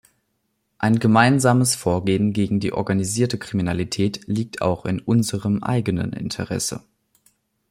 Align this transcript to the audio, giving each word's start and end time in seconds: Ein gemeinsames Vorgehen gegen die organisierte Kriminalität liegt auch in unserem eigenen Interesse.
Ein 0.79 0.97
gemeinsames 0.97 1.75
Vorgehen 1.75 2.33
gegen 2.33 2.59
die 2.59 2.73
organisierte 2.73 3.37
Kriminalität 3.37 4.21
liegt 4.25 4.63
auch 4.63 4.85
in 4.87 4.99
unserem 4.99 5.61
eigenen 5.61 6.11
Interesse. 6.11 6.83